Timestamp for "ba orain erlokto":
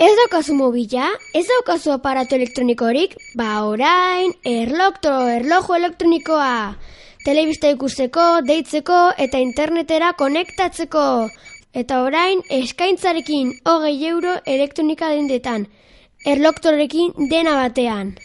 3.36-5.10